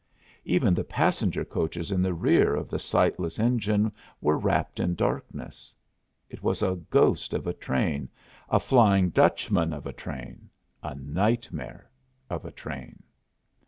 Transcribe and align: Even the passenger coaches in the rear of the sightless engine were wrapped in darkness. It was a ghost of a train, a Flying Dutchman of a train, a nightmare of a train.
Even 0.45 0.73
the 0.73 0.83
passenger 0.83 1.45
coaches 1.45 1.91
in 1.91 2.01
the 2.01 2.15
rear 2.15 2.55
of 2.55 2.69
the 2.71 2.79
sightless 2.79 3.37
engine 3.37 3.91
were 4.19 4.35
wrapped 4.35 4.79
in 4.79 4.95
darkness. 4.95 5.71
It 6.27 6.41
was 6.41 6.63
a 6.63 6.77
ghost 6.89 7.33
of 7.35 7.45
a 7.45 7.53
train, 7.53 8.09
a 8.49 8.59
Flying 8.59 9.11
Dutchman 9.11 9.71
of 9.73 9.85
a 9.85 9.93
train, 9.93 10.49
a 10.81 10.95
nightmare 10.95 11.87
of 12.31 12.45
a 12.45 12.51
train. 12.51 13.03